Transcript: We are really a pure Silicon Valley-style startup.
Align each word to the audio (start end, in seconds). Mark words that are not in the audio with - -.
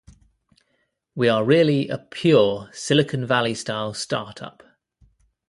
We 1.13 1.29
are 1.29 1.43
really 1.45 1.87
a 1.87 1.99
pure 1.99 2.71
Silicon 2.73 3.23
Valley-style 3.23 3.93
startup. 3.93 4.63